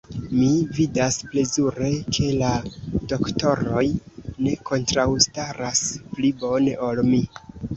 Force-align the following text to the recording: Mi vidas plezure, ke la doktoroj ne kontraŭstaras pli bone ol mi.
Mi 0.35 0.47
vidas 0.77 1.17
plezure, 1.33 1.89
ke 2.17 2.29
la 2.39 2.49
doktoroj 3.13 3.85
ne 4.47 4.57
kontraŭstaras 4.71 5.85
pli 6.17 6.33
bone 6.47 6.75
ol 6.89 7.05
mi. 7.13 7.23